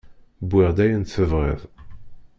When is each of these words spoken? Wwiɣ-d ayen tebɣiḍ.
Wwiɣ-d 0.45 0.77
ayen 0.83 1.03
tebɣiḍ. 1.05 1.61